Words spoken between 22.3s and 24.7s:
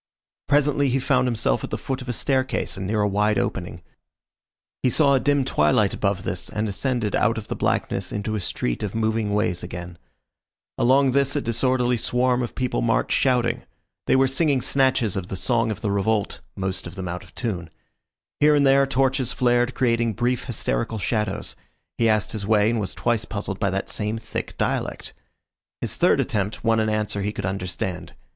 his way and was twice puzzled by that same thick